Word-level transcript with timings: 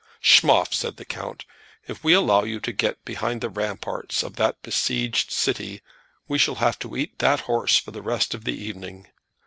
"Schmoff," 0.19 0.73
said 0.73 0.97
the 0.97 1.05
count, 1.05 1.45
"if 1.87 2.03
we 2.03 2.13
allow 2.13 2.41
you 2.43 2.59
to 2.59 2.71
get 2.73 3.05
behind 3.05 3.39
the 3.39 3.51
ramparts 3.51 4.23
of 4.23 4.35
that 4.35 4.59
besieged 4.63 5.29
city, 5.29 5.83
we 6.27 6.39
shall 6.39 6.55
have 6.55 6.79
to 6.79 6.95
eat 6.97 7.19
that 7.19 7.41
horse 7.41 7.77
for 7.77 7.91
the 7.91 8.01
rest 8.01 8.33
of 8.33 8.43
the 8.43 8.57
evening. 8.59 9.05